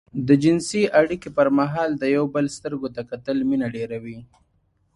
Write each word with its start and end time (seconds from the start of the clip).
د 0.27 0.29
جنسي 0.43 0.81
اړيکې 0.99 1.29
پر 1.37 1.47
مهال 1.59 1.89
د 1.97 2.03
يو 2.15 2.23
بل 2.35 2.45
سترګو 2.57 2.87
ته 2.95 3.01
کتل 3.11 3.37
مينه 3.49 3.67
ډېروي. 3.75 4.19